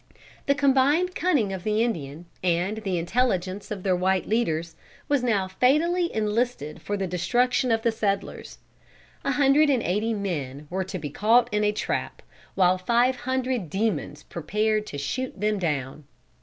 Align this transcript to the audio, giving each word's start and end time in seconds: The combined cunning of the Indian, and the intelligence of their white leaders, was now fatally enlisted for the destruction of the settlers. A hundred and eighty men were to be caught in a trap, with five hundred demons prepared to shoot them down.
The 0.47 0.55
combined 0.55 1.13
cunning 1.13 1.53
of 1.53 1.63
the 1.63 1.83
Indian, 1.83 2.25
and 2.43 2.77
the 2.77 2.97
intelligence 2.97 3.69
of 3.69 3.83
their 3.83 3.95
white 3.95 4.27
leaders, 4.27 4.75
was 5.07 5.21
now 5.21 5.47
fatally 5.47 6.11
enlisted 6.11 6.81
for 6.81 6.97
the 6.97 7.05
destruction 7.05 7.71
of 7.71 7.83
the 7.83 7.91
settlers. 7.91 8.57
A 9.23 9.33
hundred 9.33 9.69
and 9.69 9.83
eighty 9.83 10.15
men 10.15 10.65
were 10.71 10.83
to 10.85 10.97
be 10.97 11.11
caught 11.11 11.49
in 11.53 11.63
a 11.63 11.71
trap, 11.71 12.23
with 12.55 12.81
five 12.81 13.15
hundred 13.17 13.69
demons 13.69 14.23
prepared 14.23 14.87
to 14.87 14.97
shoot 14.97 15.39
them 15.39 15.59
down. 15.59 16.05